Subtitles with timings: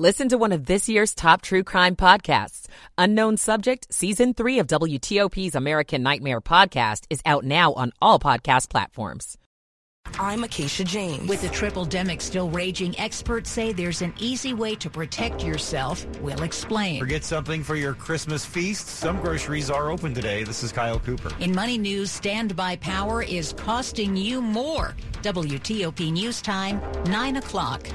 [0.00, 2.68] Listen to one of this year's top true crime podcasts.
[2.96, 8.70] Unknown Subject, Season 3 of WTOP's American Nightmare podcast is out now on all podcast
[8.70, 9.36] platforms.
[10.18, 11.28] I'm Acacia James.
[11.28, 16.06] With the triple demic still raging, experts say there's an easy way to protect yourself.
[16.22, 16.98] We'll explain.
[16.98, 18.86] Forget something for your Christmas feast?
[18.86, 20.44] Some groceries are open today.
[20.44, 21.30] This is Kyle Cooper.
[21.40, 24.96] In Money News, standby power is costing you more.
[25.20, 27.86] WTOP News Time, 9 o'clock.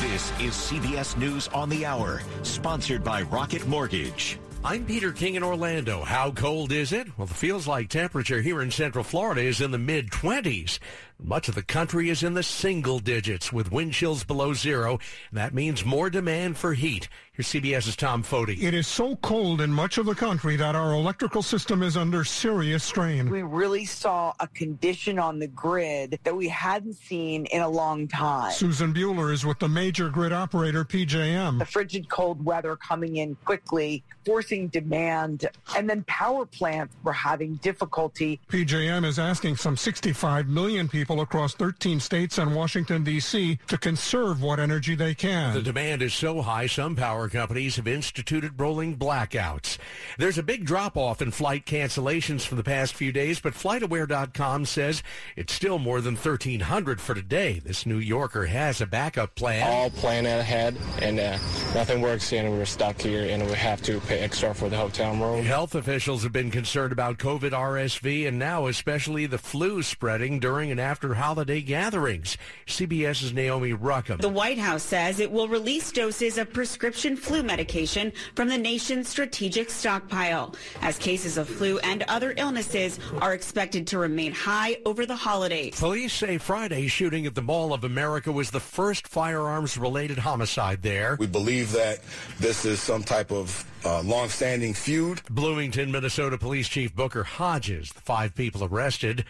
[0.00, 4.38] This is CBS News on the Hour, sponsored by Rocket Mortgage.
[4.62, 6.04] I'm Peter King in Orlando.
[6.04, 7.08] How cold is it?
[7.16, 10.80] Well, it feels like temperature here in Central Florida is in the mid 20s.
[11.22, 14.98] Much of the country is in the single digits with wind chills below zero.
[15.32, 17.08] That means more demand for heat.
[17.32, 18.62] Here's CBS's Tom Foty.
[18.62, 22.24] It is so cold in much of the country that our electrical system is under
[22.24, 23.28] serious strain.
[23.30, 28.08] We really saw a condition on the grid that we hadn't seen in a long
[28.08, 28.52] time.
[28.52, 31.58] Susan Buehler is with the major grid operator PJM.
[31.58, 37.56] The frigid cold weather coming in quickly, forcing demand, and then power plants were having
[37.56, 38.40] difficulty.
[38.48, 43.58] PJM is asking some 65 million people across 13 states and Washington, D.C.
[43.68, 45.54] to conserve what energy they can.
[45.54, 49.78] The demand is so high, some power companies have instituted rolling blackouts.
[50.18, 54.64] There's a big drop off in flight cancellations for the past few days, but FlightAware.com
[54.66, 55.02] says
[55.36, 57.60] it's still more than 1,300 for today.
[57.64, 59.66] This New Yorker has a backup plan.
[59.66, 61.38] All plan ahead, and uh,
[61.74, 65.14] nothing works, and we're stuck here, and we have to pay extra for the hotel
[65.14, 65.44] room.
[65.44, 70.70] Health officials have been concerned about COVID RSV and now especially the flu spreading during
[70.70, 72.36] and after holiday gatherings.
[72.66, 74.20] CBS's Naomi Ruchim.
[74.20, 79.08] The White House says it will release doses of prescription flu medication from the nation's
[79.08, 85.06] strategic stockpile as cases of flu and other illnesses are expected to remain high over
[85.06, 85.78] the holidays.
[85.78, 90.82] Police say Friday's shooting at the Mall of America was the first firearms related homicide
[90.82, 91.16] there.
[91.18, 92.00] We believe that
[92.38, 95.22] this is some type of uh, long-standing feud.
[95.30, 99.24] Bloomington, Minnesota Police Chief Booker Hodges, the five people arrested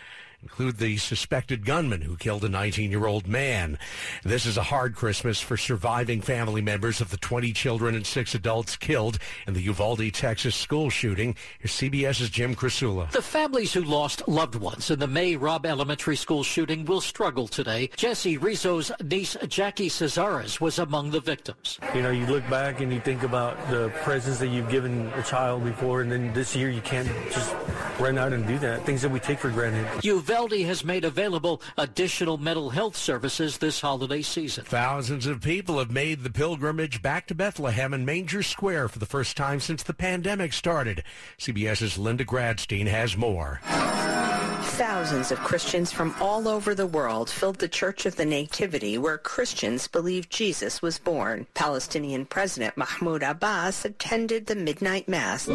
[0.47, 3.77] include the suspected gunman who killed a 19-year-old man.
[4.23, 8.33] This is a hard Christmas for surviving family members of the 20 children and six
[8.33, 9.19] adults killed
[9.49, 11.35] in the Uvalde, Texas school shooting.
[11.59, 13.11] Here's CBS's Jim Krasula.
[13.11, 17.49] The families who lost loved ones in the May Robb Elementary School shooting will struggle
[17.49, 17.91] today.
[17.97, 21.81] Jesse Rizo's niece Jackie Cazares was among the victims.
[21.93, 25.25] You know, you look back and you think about the presents that you've given a
[25.25, 27.53] child before, and then this year you can't just
[27.99, 28.87] run out and do that.
[28.87, 29.89] Things that we take for granted.
[30.05, 34.65] Uvalde has made available additional mental health services this holiday season.
[34.65, 39.07] Thousands of people have made the pilgrimage back to Bethlehem and Manger Square for the
[39.07, 41.03] first time since the pandemic started.
[41.39, 43.61] CBS's Linda Gradstein has more.
[43.65, 49.17] Thousands of Christians from all over the world filled the Church of the Nativity where
[49.17, 51.47] Christians believe Jesus was born.
[51.55, 55.49] Palestinian President Mahmoud Abbas attended the midnight mass.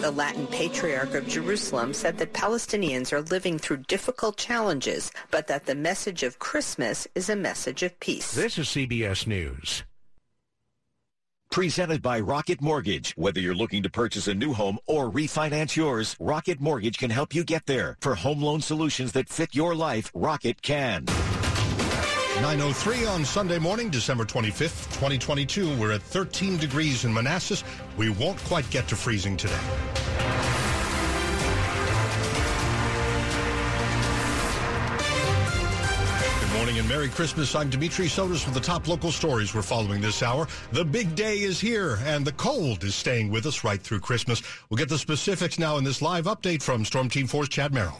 [0.00, 5.66] The Latin Patriarch of Jerusalem said that Palestinians are living through difficult challenges, but that
[5.66, 8.32] the message of Christmas is a message of peace.
[8.32, 9.82] This is CBS News.
[11.50, 13.12] Presented by Rocket Mortgage.
[13.16, 17.34] Whether you're looking to purchase a new home or refinance yours, Rocket Mortgage can help
[17.34, 17.96] you get there.
[18.00, 21.06] For home loan solutions that fit your life, Rocket can.
[22.40, 25.76] 903 on Sunday morning, December 25th, 2022.
[25.76, 27.64] We're at 13 degrees in Manassas.
[27.96, 29.58] We won't quite get to freezing today.
[36.68, 37.54] Morning and Merry Christmas.
[37.54, 40.46] I'm Dimitri Sotis with the top local stories we're following this hour.
[40.70, 44.42] The big day is here and the cold is staying with us right through Christmas.
[44.68, 47.98] We'll get the specifics now in this live update from Storm Team 4's Chad Merrill.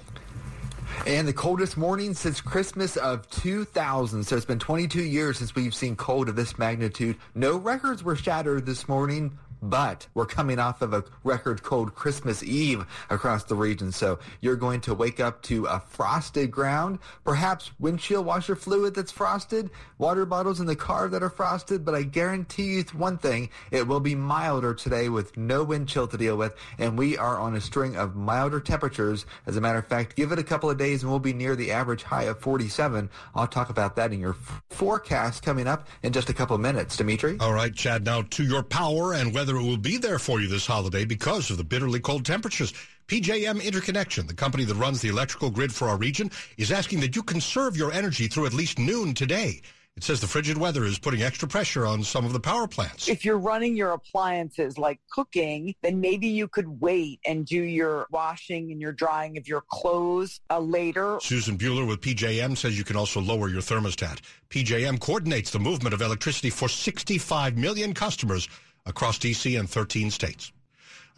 [1.07, 4.23] And the coldest morning since Christmas of 2000.
[4.25, 7.17] So it's been 22 years since we've seen cold of this magnitude.
[7.35, 9.39] No records were shattered this morning.
[9.63, 13.93] But we're coming off of a record cold Christmas Eve across the region.
[13.93, 19.13] So you're going to wake up to a frosted ground, perhaps windshield washer fluid that's
[19.13, 21.85] frosted, water bottles in the car that are frosted.
[21.85, 26.07] But I guarantee you one thing, it will be milder today with no wind chill
[26.07, 26.55] to deal with.
[26.79, 29.27] And we are on a string of milder temperatures.
[29.47, 31.57] As a matter of fact, give it a couple of days and we'll be near
[31.57, 33.11] the average high of 47.
[33.35, 36.63] I'll talk about that in your f- forecast coming up in just a couple of
[36.63, 36.97] minutes.
[36.97, 37.37] Dimitri?
[37.41, 40.47] All right, Chad, now to your power and weather weather will be there for you
[40.47, 42.75] this holiday because of the bitterly cold temperatures.
[43.07, 47.17] PJM Interconnection, the company that runs the electrical grid for our region, is asking that
[47.17, 49.63] you conserve your energy through at least noon today.
[49.97, 53.09] It says the frigid weather is putting extra pressure on some of the power plants.
[53.09, 58.07] If you're running your appliances like cooking, then maybe you could wait and do your
[58.11, 61.19] washing and your drying of your clothes uh, later.
[61.23, 64.21] Susan Buehler with PJM says you can also lower your thermostat.
[64.51, 68.47] PJM coordinates the movement of electricity for 65 million customers
[68.89, 69.55] across D.C.
[69.55, 70.51] and 13 states.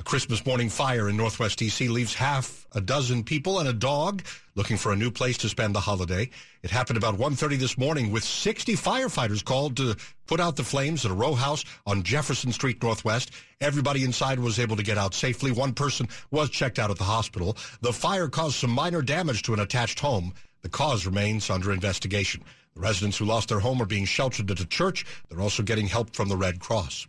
[0.00, 1.88] A Christmas morning fire in northwest D.C.
[1.88, 4.22] leaves half a dozen people and a dog
[4.54, 6.30] looking for a new place to spend the holiday.
[6.62, 9.96] It happened about 1.30 this morning with 60 firefighters called to
[10.26, 13.30] put out the flames at a row house on Jefferson Street Northwest.
[13.60, 15.52] Everybody inside was able to get out safely.
[15.52, 17.58] One person was checked out at the hospital.
[17.82, 20.32] The fire caused some minor damage to an attached home.
[20.62, 22.42] The cause remains under investigation.
[22.74, 25.04] The residents who lost their home are being sheltered at a church.
[25.28, 27.06] They're also getting help from the Red Cross.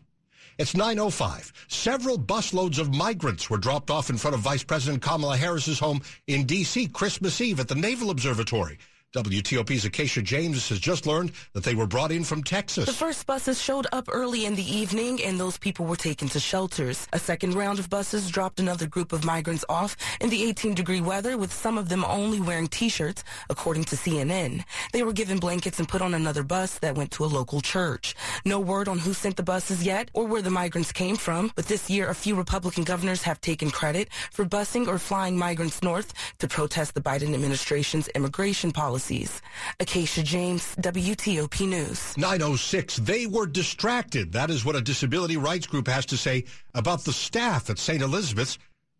[0.57, 1.51] It's 9.05.
[1.67, 6.01] Several busloads of migrants were dropped off in front of Vice President Kamala Harris's home
[6.27, 6.87] in D.C.
[6.87, 8.77] Christmas Eve at the Naval Observatory.
[9.13, 12.85] WTOP's Acacia James has just learned that they were brought in from Texas.
[12.85, 16.39] The first buses showed up early in the evening and those people were taken to
[16.39, 17.09] shelters.
[17.11, 21.01] A second round of buses dropped another group of migrants off in the 18 degree
[21.01, 24.63] weather with some of them only wearing t-shirts, according to CNN.
[24.93, 28.15] They were given blankets and put on another bus that went to a local church.
[28.45, 31.65] No word on who sent the buses yet or where the migrants came from, but
[31.65, 36.13] this year a few Republican governors have taken credit for busing or flying migrants north
[36.39, 39.41] to protest the Biden administration's immigration policy policies.
[39.79, 42.15] Acacia James, WTOP News.
[42.17, 42.97] 906.
[42.97, 44.31] They were distracted.
[44.33, 46.45] That is what a disability rights group has to say
[46.75, 48.01] about the staff at St.
[48.01, 48.59] Elizabeth's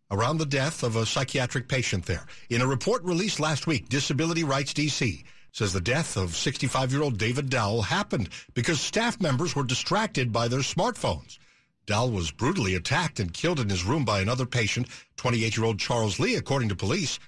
[0.10, 2.26] around the death of a psychiatric patient there.
[2.50, 7.50] In a report released last week, Disability Rights DC says the death of 65-year-old David
[7.50, 11.38] Dowell happened because staff members were distracted by their smartphones.
[11.86, 14.88] Dowell was brutally attacked and killed in his room by another patient,
[15.18, 17.20] 28-year-old Charles Lee, according to police.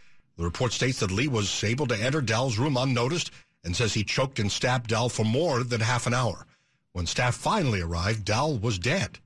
[0.43, 3.31] The report states that Lee was able to enter Dowell's room unnoticed
[3.63, 6.45] and says he choked and stabbed Dowell for more than half an hour.
[6.91, 9.19] When staff finally arrived, Dowell was dead.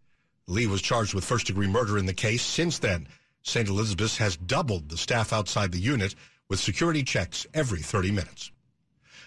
[0.45, 2.43] Lee was charged with first degree murder in the case.
[2.43, 3.07] Since then,
[3.41, 3.67] St.
[3.67, 6.13] Elizabeth's has doubled the staff outside the unit
[6.49, 8.51] with security checks every 30 minutes.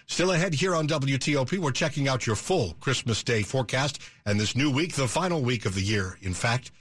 [0.05, 4.55] Still ahead here on WTOP, we're checking out your full Christmas Day forecast and this
[4.55, 6.71] new week, the final week of the year, in fact.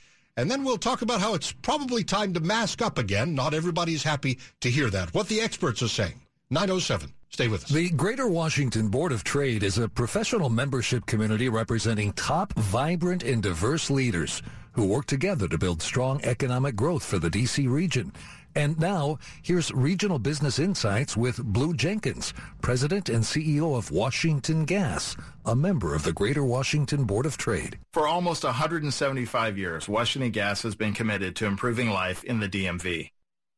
[0.41, 3.35] And then we'll talk about how it's probably time to mask up again.
[3.35, 5.13] Not everybody's happy to hear that.
[5.13, 6.19] What the experts are saying.
[6.49, 7.13] 907.
[7.29, 7.71] Stay with us.
[7.71, 13.43] The Greater Washington Board of Trade is a professional membership community representing top, vibrant, and
[13.43, 14.41] diverse leaders
[14.73, 17.67] who work together to build strong economic growth for the D.C.
[17.67, 18.11] region.
[18.57, 25.17] And now, here's Regional Business Insights with Blue Jenkins, President and CEO of Washington Gas,
[25.47, 27.79] a member of the Greater Washington Board of Trade.
[27.93, 33.11] For almost 175 years, Washington Gas has been committed to improving life in the DMV.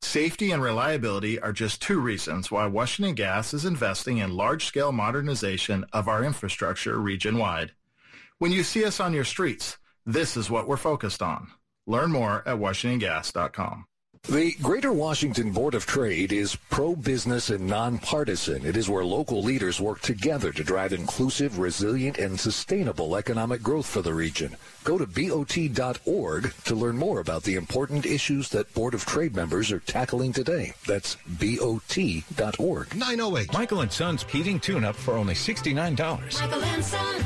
[0.03, 5.87] Safety and reliability are just two reasons why Washington Gas is investing in large-scale modernization
[5.93, 7.73] of our infrastructure region-wide.
[8.39, 11.47] When you see us on your streets, this is what we're focused on.
[11.87, 13.87] Learn more at washingtongas.com.
[14.29, 18.65] The Greater Washington Board of Trade is pro-business and nonpartisan.
[18.65, 23.85] It is where local leaders work together to drive inclusive, resilient, and sustainable economic growth
[23.85, 24.57] for the region.
[24.85, 29.73] Go to BOT.org to learn more about the important issues that Board of Trade members
[29.73, 30.73] are tackling today.
[30.87, 32.95] That's BOT.org.
[32.95, 33.53] 908.
[33.53, 36.41] Michael and Son's heating tune-up for only $69.
[36.41, 37.25] Michael and Son.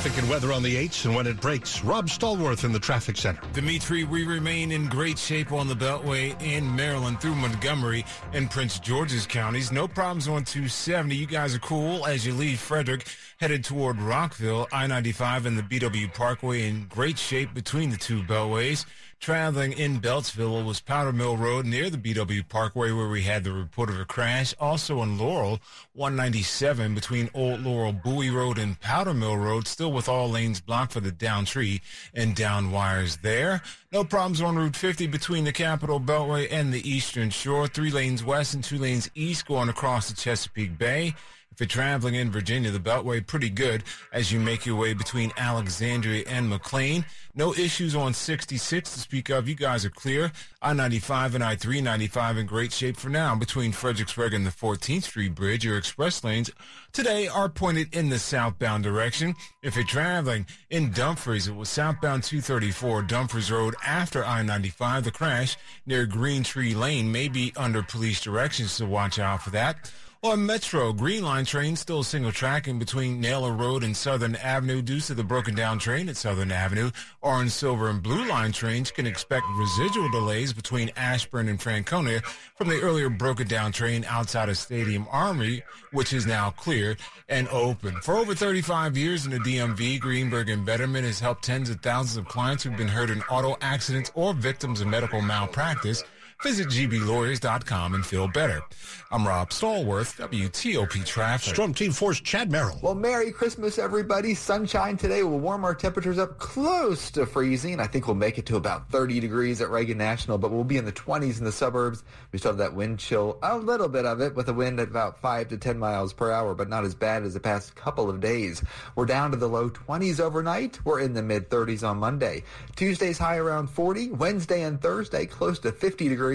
[0.00, 1.84] Traffic and weather on the 8s and when it breaks.
[1.84, 3.42] Rob Stallworth in the traffic center.
[3.52, 8.78] Dimitri, we remain in great shape on the Beltway in Maryland through Montgomery and Prince
[8.78, 9.70] George's counties.
[9.70, 11.14] No problems on 270.
[11.14, 13.08] You guys are cool as you leave Frederick
[13.40, 14.68] headed toward Rockville.
[14.70, 18.84] I-95 and the BW Parkway in great shape between the two beltways.
[19.18, 23.52] Traveling in Beltsville was Powder Mill Road near the BW Parkway where we had the
[23.52, 24.54] report of a crash.
[24.60, 25.58] Also in Laurel,
[25.94, 30.92] 197 between Old Laurel Bowie Road and Powder Mill Road, still with all lanes blocked
[30.92, 31.80] for the down tree
[32.12, 33.62] and down wires there.
[33.90, 37.68] No problems on Route 50 between the Capitol Beltway and the Eastern Shore.
[37.68, 41.14] Three lanes west and two lanes east going across the Chesapeake Bay.
[41.60, 45.30] If you're traveling in Virginia, the Beltway pretty good as you make your way between
[45.36, 47.04] Alexandria and McLean.
[47.34, 49.46] No issues on 66 to speak of.
[49.46, 50.32] You guys are clear.
[50.62, 53.34] I-95 and I-395 in great shape for now.
[53.34, 56.50] Between Fredericksburg and the 14th Street Bridge, your express lanes
[56.92, 59.34] today are pointed in the southbound direction.
[59.62, 65.04] If you're traveling in Dumfries, it was southbound 234 Dumfries Road after I-95.
[65.04, 69.50] The crash near Green Tree Lane may be under police directions, so watch out for
[69.50, 69.92] that.
[70.22, 75.00] On Metro, Green Line train still single tracking between Naylor Road and Southern Avenue due
[75.00, 76.90] to the broken down train at Southern Avenue.
[77.22, 82.20] Orange, Silver, and Blue Line trains can expect residual delays between Ashburn and Franconia
[82.54, 85.62] from the earlier broken down train outside of Stadium Armory,
[85.92, 86.98] which is now clear
[87.30, 87.98] and open.
[88.02, 92.18] For over 35 years in the DMV, Greenberg and Bederman has helped tens of thousands
[92.18, 96.04] of clients who've been hurt in auto accidents or victims of medical malpractice.
[96.42, 98.62] Visit gblawyers.com and feel better.
[99.10, 101.52] I'm Rob Stallworth, WTOP Traffic.
[101.52, 102.78] Storm Team 4's Chad Merrill.
[102.80, 104.34] Well, Merry Christmas, everybody.
[104.34, 107.78] Sunshine today will warm our temperatures up close to freezing.
[107.78, 110.78] I think we'll make it to about 30 degrees at Reagan National, but we'll be
[110.78, 112.04] in the 20s in the suburbs.
[112.32, 114.88] We still have that wind chill, a little bit of it, with a wind at
[114.88, 118.08] about 5 to 10 miles per hour, but not as bad as the past couple
[118.08, 118.62] of days.
[118.96, 120.82] We're down to the low 20s overnight.
[120.86, 122.44] We're in the mid 30s on Monday.
[122.76, 124.12] Tuesday's high around 40.
[124.12, 126.29] Wednesday and Thursday close to 50 degrees.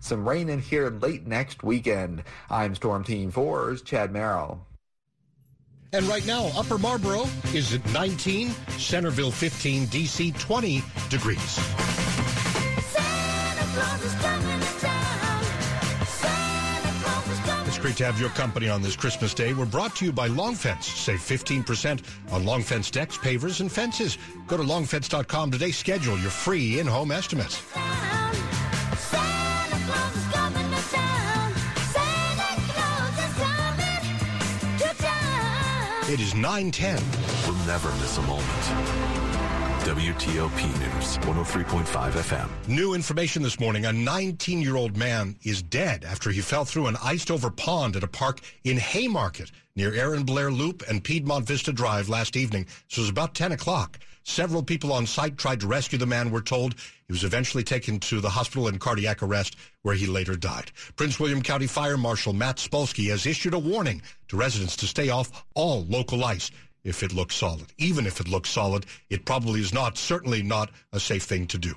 [0.00, 2.22] Some rain in here late next weekend.
[2.50, 4.60] I'm Storm Team 4's Chad Merrill.
[5.92, 7.24] And right now, Upper Marlboro
[7.54, 11.58] is at 19, Centreville 15, DC 20 degrees.
[17.66, 19.54] It's great to have your company on this Christmas day.
[19.54, 20.86] We're brought to you by Long Fence.
[20.86, 22.02] Save 15%
[22.32, 24.18] on Long Fence decks, pavers, and fences.
[24.48, 25.70] Go to longfence.com today.
[25.70, 27.62] Schedule your free in-home estimates.
[36.08, 37.04] It is 910.
[37.44, 38.48] We'll never miss a moment.
[39.84, 42.48] WTOP News, 103.5 FM.
[42.66, 43.84] New information this morning.
[43.84, 48.40] A 19-year-old man is dead after he fell through an iced-over pond at a park
[48.64, 52.66] in Haymarket near Aaron Blair Loop and Piedmont Vista Drive last evening.
[52.88, 53.98] So it was about 10 o'clock.
[54.22, 56.74] Several people on site tried to rescue the man, we're told.
[57.08, 60.70] He was eventually taken to the hospital in cardiac arrest, where he later died.
[60.94, 65.08] Prince William County Fire Marshal Matt Spolsky has issued a warning to residents to stay
[65.08, 66.50] off all local ice
[66.84, 67.72] if it looks solid.
[67.78, 71.56] Even if it looks solid, it probably is not, certainly not a safe thing to
[71.56, 71.74] do.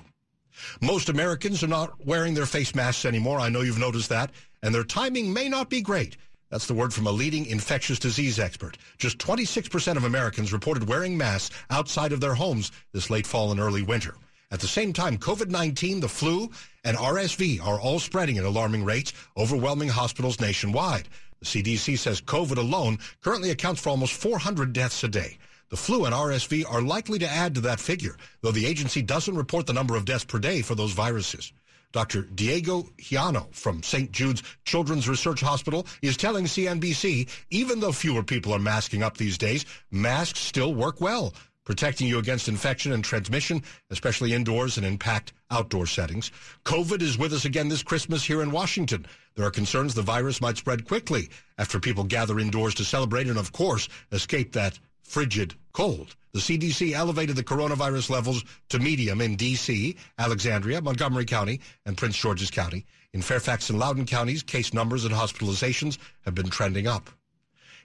[0.82, 3.40] Most Americans are not wearing their face masks anymore.
[3.40, 4.32] I know you've noticed that.
[4.62, 6.18] And their timing may not be great.
[6.50, 8.76] That's the word from a leading infectious disease expert.
[8.98, 13.58] Just 26% of Americans reported wearing masks outside of their homes this late fall and
[13.58, 14.14] early winter.
[14.52, 16.50] At the same time, COVID-19, the flu,
[16.84, 21.08] and RSV are all spreading at alarming rates, overwhelming hospitals nationwide.
[21.40, 25.38] The CDC says COVID alone currently accounts for almost 400 deaths a day.
[25.70, 29.34] The flu and RSV are likely to add to that figure, though the agency doesn't
[29.34, 31.50] report the number of deaths per day for those viruses.
[31.92, 32.22] Dr.
[32.22, 34.12] Diego Hijano from St.
[34.12, 39.38] Jude's Children's Research Hospital is telling CNBC even though fewer people are masking up these
[39.38, 41.32] days, masks still work well,
[41.64, 46.30] protecting you against infection and transmission, especially indoors and in packed outdoor settings.
[46.64, 49.06] COVID is with us again this Christmas here in Washington.
[49.34, 51.28] There are concerns the virus might spread quickly
[51.58, 56.16] after people gather indoors to celebrate and, of course, escape that frigid cold.
[56.32, 62.16] The CDC elevated the coronavirus levels to medium in D.C., Alexandria, Montgomery County, and Prince
[62.16, 62.86] George's County.
[63.12, 67.10] In Fairfax and Loudoun counties, case numbers and hospitalizations have been trending up.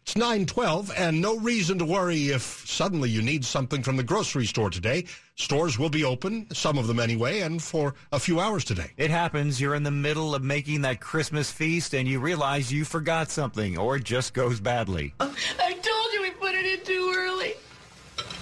[0.08, 4.46] It's 912 and no reason to worry if suddenly you need something from the grocery
[4.46, 5.04] store today.
[5.36, 8.90] Stores will be open, some of them anyway, and for a few hours today.
[8.96, 9.60] It happens.
[9.60, 13.78] You're in the middle of making that Christmas feast and you realize you forgot something
[13.78, 15.14] or it just goes badly.
[15.20, 17.56] Oh, I told you we put it in too early.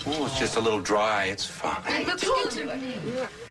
[0.06, 1.26] Oh, it's just a little dry.
[1.26, 1.82] It's fine.
[1.88, 2.72] I told you.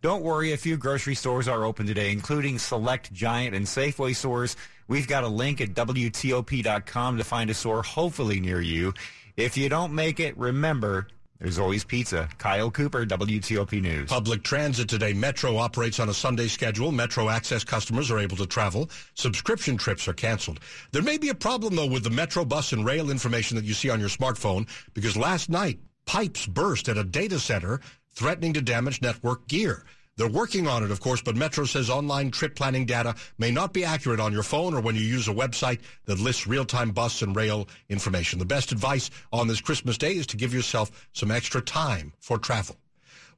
[0.03, 4.55] Don't worry, a few grocery stores are open today, including select Giant and Safeway stores.
[4.87, 8.93] We've got a link at WTOP.com to find a store hopefully near you.
[9.37, 11.09] If you don't make it, remember,
[11.41, 12.29] there's always pizza.
[12.39, 14.09] Kyle Cooper, WTOP News.
[14.09, 15.13] Public transit today.
[15.13, 16.93] Metro operates on a Sunday schedule.
[16.93, 18.89] Metro Access customers are able to travel.
[19.15, 20.61] Subscription trips are canceled.
[20.93, 23.75] There may be a problem, though, with the Metro bus and rail information that you
[23.75, 27.81] see on your smartphone because last night, pipes burst at a data center,
[28.15, 29.85] threatening to damage network gear.
[30.17, 33.73] They're working on it, of course, but Metro says online trip planning data may not
[33.73, 37.23] be accurate on your phone or when you use a website that lists real-time bus
[37.23, 38.39] and rail information.
[38.39, 42.39] The best advice on this Christmas day is to give yourself some extra time for
[42.39, 42.77] travel.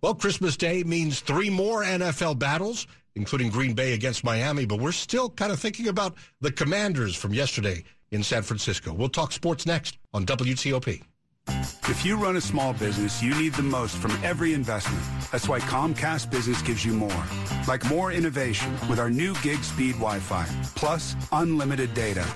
[0.03, 4.93] Well, Christmas Day means three more NFL battles, including Green Bay against Miami, but we're
[4.93, 8.93] still kind of thinking about the commanders from yesterday in San Francisco.
[8.93, 11.03] We'll talk sports next on WTOP.
[11.89, 15.03] If you run a small business, you need the most from every investment.
[15.31, 17.25] That's why Comcast Business gives you more.
[17.69, 22.27] Like more innovation with our new gig speed Wi-Fi, plus unlimited data.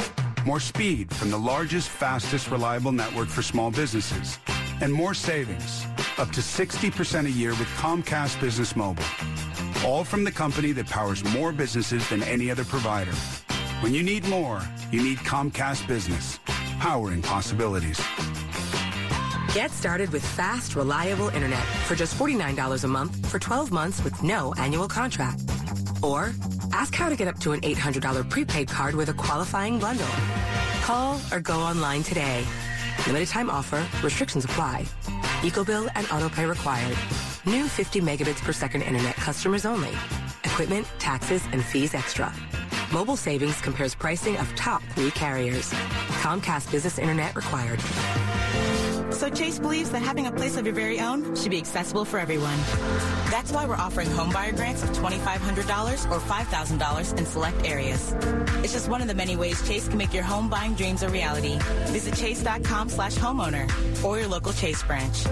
[0.47, 4.39] More speed from the largest, fastest, reliable network for small businesses.
[4.81, 5.85] And more savings,
[6.17, 9.05] up to 60% a year with Comcast Business Mobile.
[9.85, 13.13] All from the company that powers more businesses than any other provider.
[13.83, 14.63] When you need more,
[14.93, 16.39] you need Comcast Business,
[16.79, 18.01] powering possibilities.
[19.53, 24.23] Get started with fast, reliable internet for just $49 a month for 12 months with
[24.23, 25.41] no annual contract.
[26.05, 26.33] Or
[26.73, 30.07] ask how to get up to an $800 prepaid card with a qualifying bundle.
[30.83, 32.47] Call or go online today.
[33.09, 33.85] Limited time offer.
[34.05, 34.85] Restrictions apply.
[35.43, 36.97] EcoBill and autopay required.
[37.45, 39.91] New 50 megabits per second internet customers only.
[40.45, 42.33] Equipment, taxes, and fees extra.
[42.93, 45.73] Mobile savings compares pricing of top three carriers.
[46.23, 47.81] Comcast Business Internet required.
[49.21, 52.19] So Chase believes that having a place of your very own should be accessible for
[52.19, 52.57] everyone.
[53.31, 58.15] That's why we're offering homebuyer grants of $2,500 or $5,000 in select areas.
[58.65, 61.11] It's just one of the many ways Chase can make your home buying dreams a
[61.11, 61.59] reality.
[61.89, 63.69] Visit chase.com slash homeowner
[64.03, 65.27] or your local Chase branch.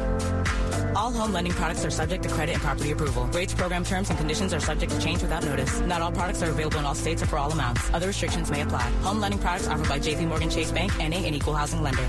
[0.94, 3.24] All home lending products are subject to credit and property approval.
[3.28, 5.80] Rates, program terms, and conditions are subject to change without notice.
[5.80, 7.88] Not all products are available in all states or for all amounts.
[7.94, 8.90] Other restrictions may apply.
[9.00, 12.06] Home lending products offered by JP Morgan Chase Bank, NA, an equal housing lender.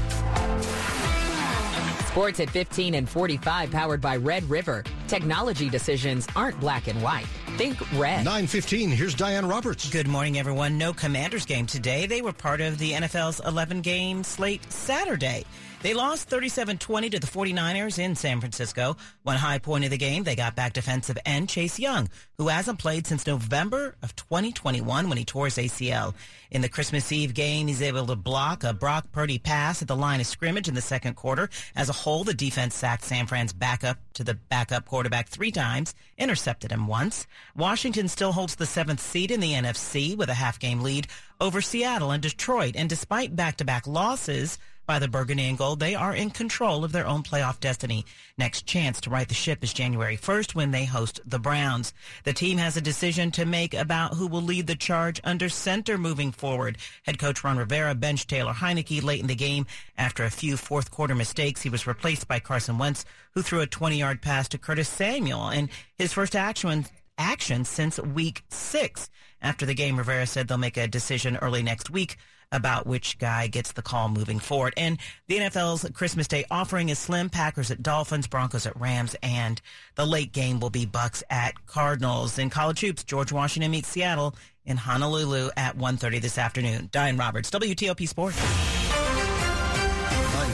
[2.10, 4.84] Sports at 15 and 45 powered by Red River.
[5.08, 7.28] Technology decisions aren't black and white.
[7.58, 8.24] Think red.
[8.24, 9.90] 915, here's Diane Roberts.
[9.90, 10.78] Good morning, everyone.
[10.78, 12.06] No Commanders game today.
[12.06, 15.44] They were part of the NFL's 11 game slate Saturday.
[15.82, 18.98] They lost 37-20 to the 49ers in San Francisco.
[19.24, 22.80] One high point of the game, they got back defensive end Chase Young, who hasn't
[22.80, 26.16] played since November of 2021 when he tore his ACL.
[26.52, 29.96] In the Christmas Eve game, he's able to block a Brock Purdy pass at the
[29.96, 31.50] line of scrimmage in the second quarter.
[31.78, 35.96] As a whole, the defense sacked San Fran's backup to the backup quarterback three times,
[36.18, 37.26] intercepted him once.
[37.56, 41.08] Washington still holds the seventh seed in the NFC with a half game lead
[41.40, 42.76] over Seattle and Detroit.
[42.76, 44.58] And despite back-to-back losses,
[44.90, 48.06] by the Burgundy and Gold, they are in control of their own playoff destiny.
[48.40, 51.94] Next chance to right the ship is January 1st when they host the Browns.
[52.24, 56.00] The team has a decision to make about who will lead the charge under center
[56.00, 56.80] moving forward.
[57.04, 60.90] Head coach Ron Rivera benched Taylor Heinicke late in the game after a few fourth
[60.90, 61.62] quarter mistakes.
[61.62, 63.06] He was replaced by Carson Wentz,
[63.36, 65.70] who threw a 20 yard pass to Curtis Samuel and
[66.00, 66.88] his first action
[67.20, 69.10] action since week six.
[69.42, 72.18] After the game, Rivera said they'll make a decision early next week
[72.52, 74.74] about which guy gets the call moving forward.
[74.76, 74.98] And
[75.28, 77.30] the NFL's Christmas Day offering is slim.
[77.30, 79.62] Packers at Dolphins, Broncos at Rams, and
[79.96, 82.40] the late game will be Bucks at Cardinals.
[82.40, 84.36] In college hoops, George Washington meets Seattle
[84.66, 86.90] in Honolulu at 1.30 this afternoon.
[86.92, 88.79] Diane Roberts, WTOP Sports.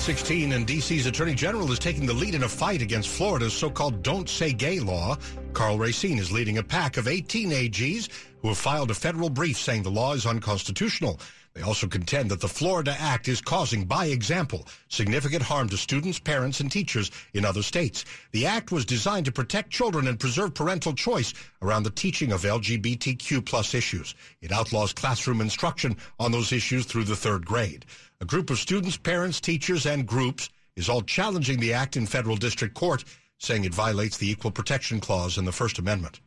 [0.06, 4.04] 916 and D.C.'s Attorney General is taking the lead in a fight against Florida's so-called
[4.04, 5.18] Don't Say Gay law.
[5.54, 9.58] Karl Racine is leading a pack of 18 AGs who have filed a federal brief
[9.58, 11.20] saying the law is unconstitutional.
[11.56, 16.20] They also contend that the Florida Act is causing, by example, significant harm to students,
[16.20, 18.06] parents, and teachers in other states.
[18.32, 22.42] The act was designed to protect children and preserve parental choice around the teaching of
[22.42, 24.14] LGBTQ plus issues.
[24.42, 27.86] It outlaws classroom instruction on those issues through the third grade.
[28.22, 32.38] A group of students, parents, teachers, and groups is all challenging the act in federal
[32.38, 33.04] district court,
[33.40, 36.22] saying it violates the Equal Protection Clause in the First Amendment.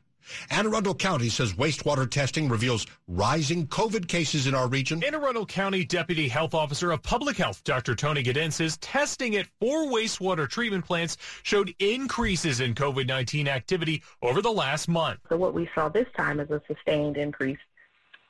[0.50, 5.02] Anne Arundel County says wastewater testing reveals rising COVID cases in our region.
[5.02, 7.94] Anne Arundel County Deputy Health Officer of Public Health, Dr.
[7.94, 14.42] Tony Gaden, says testing at four wastewater treatment plants showed increases in COVID-19 activity over
[14.42, 15.20] the last month.
[15.30, 17.58] So what we saw this time is a sustained increase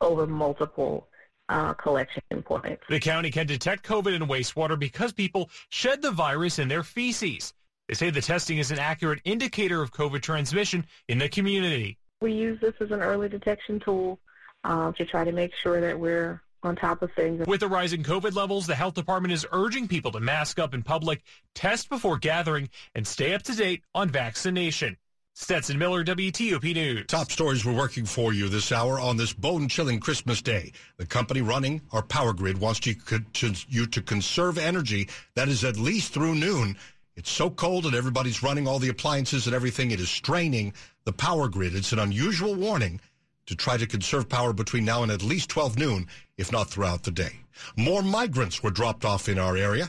[0.00, 1.08] over multiple
[1.48, 2.82] uh, collection points.
[2.88, 7.54] The county can detect COVID in wastewater because people shed the virus in their feces.
[7.88, 11.98] They say the testing is an accurate indicator of COVID transmission in the community.
[12.20, 14.18] We use this as an early detection tool
[14.64, 17.46] uh, to try to make sure that we're on top of things.
[17.46, 20.82] With the rising COVID levels, the health department is urging people to mask up in
[20.82, 21.22] public,
[21.54, 24.96] test before gathering, and stay up to date on vaccination.
[25.40, 27.06] Stetson Miller, WTOP News.
[27.06, 30.72] Top stories we're working for you this hour on this bone-chilling Christmas day.
[30.96, 36.12] The company running our power grid wants you to conserve energy that is at least
[36.12, 36.76] through noon.
[37.14, 39.92] It's so cold and everybody's running all the appliances and everything.
[39.92, 40.74] It is straining
[41.04, 41.76] the power grid.
[41.76, 43.00] It's an unusual warning
[43.46, 47.04] to try to conserve power between now and at least 12 noon, if not throughout
[47.04, 47.38] the day.
[47.76, 49.88] More migrants were dropped off in our area.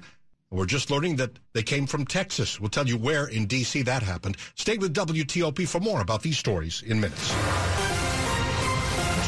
[0.52, 2.60] We're just learning that they came from Texas.
[2.60, 3.84] We'll tell you where in D.C.
[3.84, 4.36] that happened.
[4.56, 7.30] Stay with WTOP for more about these stories in minutes.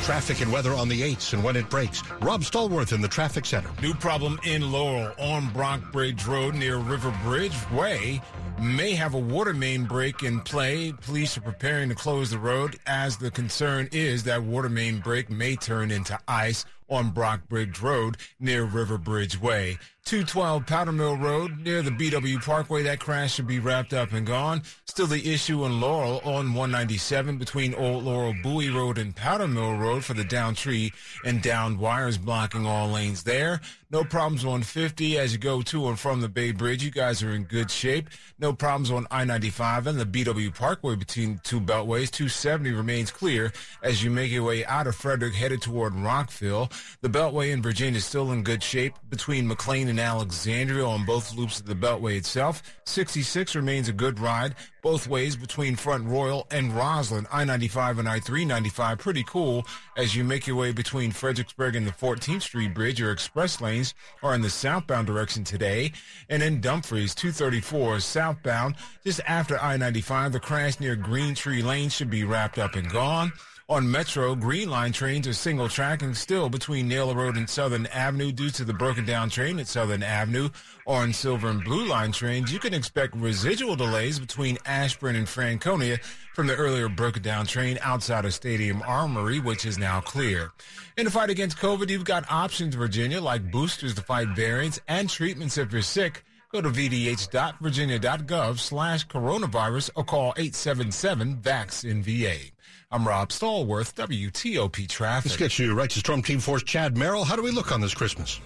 [0.03, 2.01] Traffic and weather on the 8s and when it breaks.
[2.21, 3.69] Rob Stallworth in the traffic center.
[3.83, 8.19] New problem in Laurel on Brock Bridge Road near River Bridge Way.
[8.59, 10.91] May have a water main break in play.
[10.91, 15.29] Police are preparing to close the road as the concern is that water main break
[15.29, 19.77] may turn into ice on Brock Bridge Road near River Bridge Way.
[20.05, 22.83] 212 Powder Mill Road near the BW Parkway.
[22.83, 24.63] That crash should be wrapped up and gone.
[24.85, 29.77] Still the issue in Laurel on 197 between Old Laurel Bowie Road and Powder Mill
[29.77, 30.91] Road for the down tree
[31.23, 33.61] and downed wires blocking all lanes there.
[33.91, 36.81] No problems on 50 as you go to and from the Bay Bridge.
[36.81, 38.09] You guys are in good shape.
[38.39, 42.09] No problems on I-95 and the BW Parkway between two beltways.
[42.09, 43.51] 270 remains clear
[43.83, 46.71] as you make your way out of Frederick headed toward Rockville.
[47.01, 51.35] The beltway in Virginia is still in good shape between McLean and Alexandria on both
[51.35, 52.63] loops of the beltway itself.
[52.85, 57.27] 66 remains a good ride both ways between Front Royal and Rosslyn.
[57.31, 62.41] I-95 and I-395 pretty cool as you make your way between Fredericksburg and the 14th
[62.41, 62.99] Street Bridge.
[62.99, 65.91] Your express lanes are in the southbound direction today.
[66.29, 72.09] And in Dumfries, 234 southbound, just after I-95, the crash near Green Tree Lane should
[72.09, 73.31] be wrapped up and gone.
[73.71, 78.33] On Metro, Green Line trains are single tracking still between Naylor Road and Southern Avenue
[78.33, 80.49] due to the broken down train at Southern Avenue.
[80.85, 85.99] On Silver and Blue Line trains, you can expect residual delays between Ashburn and Franconia
[86.33, 90.51] from the earlier broken down train outside of Stadium Armory, which is now clear.
[90.97, 95.09] In the fight against COVID, you've got options, Virginia, like boosters to fight variants and
[95.09, 96.25] treatments if you're sick.
[96.51, 102.51] Go to vdh.virginia.gov slash coronavirus or call 877-VAX-IN-VA.
[102.91, 105.31] I'm Rob Stallworth, WTOP Traffic.
[105.31, 107.23] Let's get you right to Storm Team 4's Chad Merrill.
[107.23, 108.41] How do we look on this Christmas?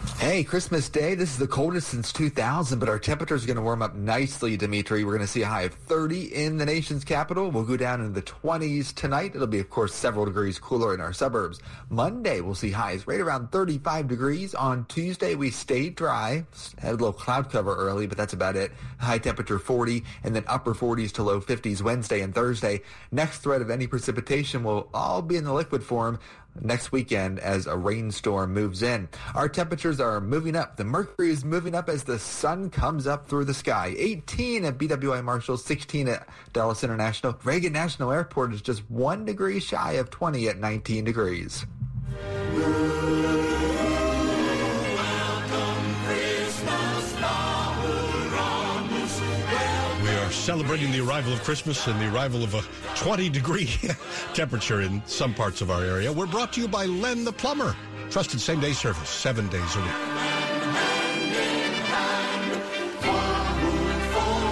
[0.00, 1.14] Hey, Christmas Day.
[1.14, 4.56] This is the coldest since 2000, but our temperatures are going to warm up nicely,
[4.56, 5.02] Dimitri.
[5.02, 7.50] We're going to see a high of 30 in the nation's capital.
[7.50, 9.34] We'll go down into the 20s tonight.
[9.34, 11.60] It'll be, of course, several degrees cooler in our suburbs.
[11.88, 14.54] Monday, we'll see highs right around 35 degrees.
[14.54, 16.44] On Tuesday, we stayed dry.
[16.78, 18.72] Had a little cloud cover early, but that's about it.
[18.98, 22.82] High temperature 40 and then upper 40s to low 50s Wednesday and Thursday.
[23.10, 26.18] Next threat of any precipitation will all be in the liquid form
[26.60, 29.08] next weekend as a rainstorm moves in.
[29.34, 30.76] Our temperatures are moving up.
[30.76, 33.94] The mercury is moving up as the sun comes up through the sky.
[33.96, 37.38] 18 at BWI Marshall, 16 at Dulles International.
[37.44, 41.66] Reagan National Airport is just one degree shy of 20 at 19 degrees.
[50.40, 52.62] Celebrating the arrival of Christmas and the arrival of a
[52.96, 53.66] 20 degree
[54.34, 56.10] temperature in some parts of our area.
[56.10, 57.76] We're brought to you by Len the Plumber.
[58.08, 59.90] Trusted same day service, seven days a week.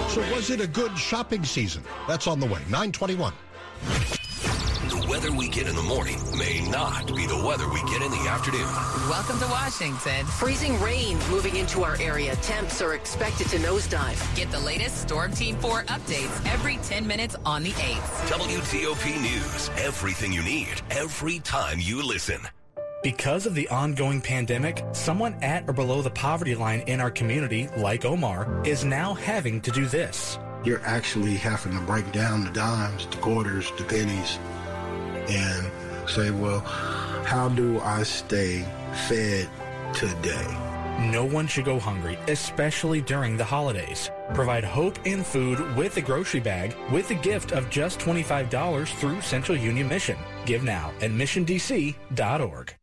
[0.09, 1.83] So was it a good shopping season?
[2.07, 2.59] That's on the way.
[2.69, 3.33] 921
[5.09, 8.27] weather we get in the morning may not be the weather we get in the
[8.29, 8.61] afternoon.
[9.09, 10.23] Welcome to Washington.
[10.27, 12.35] Freezing rain moving into our area.
[12.43, 14.35] Temps are expected to nosedive.
[14.35, 18.29] Get the latest Storm Team 4 updates every 10 minutes on the 8th.
[18.29, 19.71] WTOP News.
[19.83, 22.41] Everything you need every time you listen.
[23.01, 27.67] Because of the ongoing pandemic, someone at or below the poverty line in our community,
[27.77, 30.37] like Omar, is now having to do this.
[30.63, 34.37] You're actually having to break down the dimes, the quarters, the pennies,
[35.29, 36.59] and say, well,
[37.25, 38.65] how do I stay
[39.07, 39.49] fed
[39.93, 40.47] today?
[40.99, 44.11] No one should go hungry, especially during the holidays.
[44.33, 49.21] Provide hope and food with a grocery bag with a gift of just $25 through
[49.21, 50.17] Central Union Mission.
[50.45, 52.78] Give now at missiondc.org.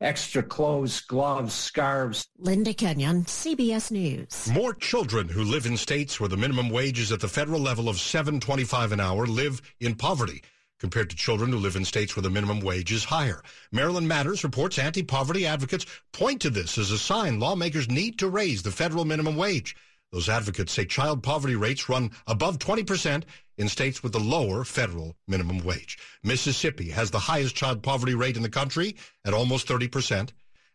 [0.00, 2.28] extra clothes, gloves, scarves.
[2.38, 4.50] Linda Kenyon, CBS News.
[4.52, 7.88] More children who live in states where the minimum wage is at the federal level
[7.88, 10.42] of 7.25 an hour live in poverty
[10.78, 13.42] compared to children who live in states where the minimum wage is higher.
[13.72, 18.62] Maryland Matters reports anti-poverty advocates point to this as a sign lawmakers need to raise
[18.62, 19.74] the federal minimum wage.
[20.14, 23.24] Those advocates say child poverty rates run above 20%
[23.58, 25.98] in states with the lower federal minimum wage.
[26.22, 30.30] Mississippi has the highest child poverty rate in the country at almost 30%.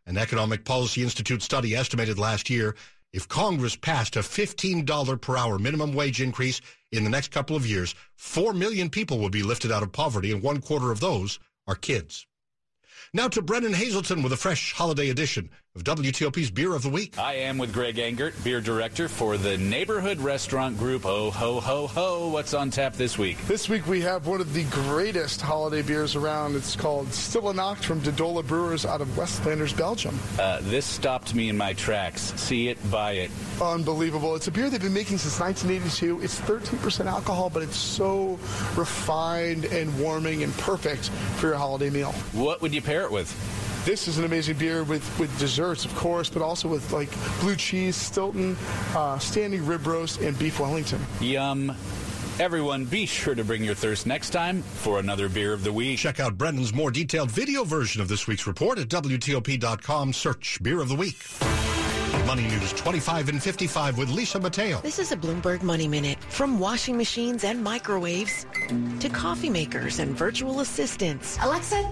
[0.06, 2.76] An Economic Policy Institute study estimated last year
[3.14, 6.60] if Congress passed a $15 per hour minimum wage increase
[6.92, 10.34] in the next couple of years, 4 million people would be lifted out of poverty,
[10.34, 12.28] and one quarter of those are kids.
[13.14, 17.18] Now to Brennan Haselton with a fresh holiday edition of WTOP's Beer of the Week.
[17.18, 21.06] I am with Greg Engert, beer director for the Neighborhood Restaurant Group.
[21.06, 22.28] Oh, ho, ho, ho.
[22.30, 23.38] What's on tap this week?
[23.48, 26.58] This week we have one of the greatest holiday beers around.
[26.58, 30.20] It's called Stille Nacht from De Dolle Brewers out of West Flanders, Belgium.
[30.38, 32.34] Uh, this stopped me in my tracks.
[32.36, 33.32] See it, buy it.
[33.62, 34.36] Unbelievable.
[34.36, 36.22] It's a beer they've been making since 1982.
[36.22, 38.32] It's 13% alcohol, but it's so
[38.76, 42.12] refined and warming and perfect for your holiday meal.
[42.34, 43.34] What would you pair it with?
[43.86, 47.56] This is an amazing beer with, with desserts, of course, but also with like blue
[47.56, 48.58] cheese, Stilton,
[48.96, 51.00] uh, standing rib roast, and beef Wellington.
[51.22, 51.76] Yum.
[52.40, 56.00] Everyone, be sure to bring your thirst next time for another beer of the week.
[56.00, 60.14] Check out Brennan's more detailed video version of this week's report at WTOP.com.
[60.14, 61.18] Search Beer of the Week.
[62.26, 64.80] Money News 25 and 55 with Lisa Mateo.
[64.82, 66.24] This is a Bloomberg Money Minute.
[66.26, 68.46] From washing machines and microwaves
[69.00, 71.38] to coffee makers and virtual assistants.
[71.42, 71.92] Alexa,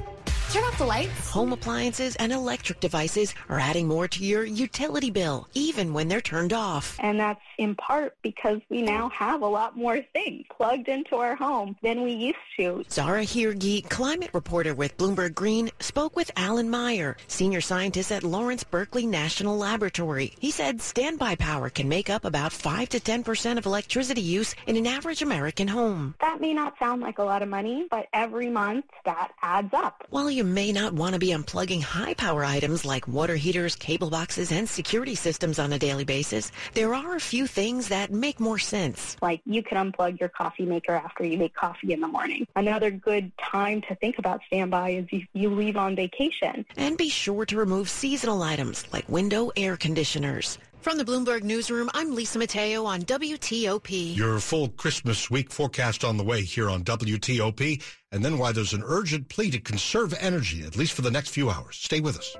[0.51, 1.29] Turn off the lights.
[1.31, 6.21] Home appliances and electric devices are adding more to your utility bill, even when they're
[6.21, 6.95] turned off.
[6.99, 11.35] And that's in part because we now have a lot more things plugged into our
[11.35, 12.85] home than we used to.
[12.89, 18.63] Zahra Hirji, climate reporter with Bloomberg Green, spoke with Alan Meier, senior scientist at Lawrence
[18.63, 20.33] Berkeley National Laboratory.
[20.39, 24.77] He said standby power can make up about 5 to 10% of electricity use in
[24.77, 26.15] an average American home.
[26.21, 30.05] That may not sound like a lot of money, but every month that adds up.
[30.09, 34.11] While you may not want to be unplugging high power items like water heaters, cable
[34.11, 38.39] boxes, and security systems on a daily basis, there are a few things that make
[38.39, 39.17] more sense.
[39.19, 42.45] Like you can unplug your coffee maker after you make coffee in the morning.
[42.55, 46.67] Another good time to think about standby is if you leave on vacation.
[46.77, 50.59] And be sure to remove seasonal items like window air conditioners.
[50.87, 54.15] From the Bloomberg Newsroom, I'm Lisa Mateo on WTOP.
[54.15, 58.71] Your full Christmas week forecast on the way here on WTOP, and then why there's
[58.71, 61.75] an urgent plea to conserve energy, at least for the next few hours.
[61.75, 62.37] Stay with us.